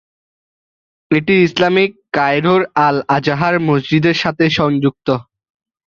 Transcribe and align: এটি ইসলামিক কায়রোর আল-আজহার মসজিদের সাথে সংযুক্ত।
এটি 1.11 1.35
ইসলামিক 1.43 1.91
কায়রোর 2.13 2.61
আল-আজহার 2.85 3.55
মসজিদের 3.67 4.15
সাথে 4.15 4.45
সংযুক্ত। 4.57 5.07